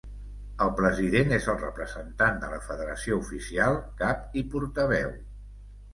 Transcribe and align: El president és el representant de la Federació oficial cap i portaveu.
El 0.65 0.71
president 0.79 1.35
és 1.37 1.49
el 1.53 1.59
representant 1.59 2.41
de 2.45 2.49
la 2.55 2.59
Federació 2.69 3.19
oficial 3.25 3.79
cap 4.03 4.37
i 4.43 4.47
portaveu. 4.55 5.13